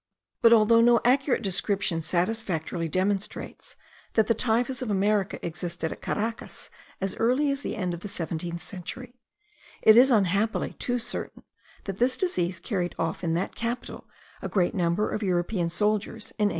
[0.41, 3.75] But though no accurate description satisfactorily demonstrates
[4.13, 8.07] that the typhus of America existed at Caracas as early as the end of the
[8.07, 9.19] seventeenth century,
[9.83, 11.43] it is unhappily too certain,
[11.83, 14.07] that this disease carried off in that capital
[14.41, 16.49] a great number of European soldiers in 1802.